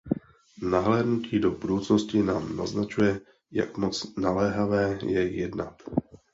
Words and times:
Nahlédnutí 0.61 1.39
do 1.39 1.51
budoucnosti 1.51 2.23
nám 2.23 2.57
naznačuje, 2.57 3.21
jak 3.51 3.77
moc 3.77 4.15
naléhavé 4.17 4.99
je 5.03 5.35
jednat.. 5.37 5.81